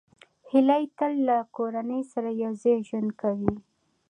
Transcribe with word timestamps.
هیلۍ 0.51 0.83
تل 0.97 1.13
له 1.29 1.37
کورنۍ 1.55 2.01
سره 2.13 2.29
یوځای 2.43 2.77
ژوند 2.87 3.09
کوي 3.21 3.55